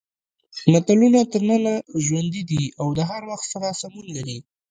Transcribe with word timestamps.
متلونه 0.71 1.19
تر 1.31 1.41
ننه 1.49 1.73
ژوندي 2.05 2.41
دي 2.49 2.63
او 2.81 2.87
د 2.97 2.99
هر 3.09 3.21
وخت 3.31 3.45
سره 3.53 3.67
سمون 3.81 4.05
لري 4.17 4.37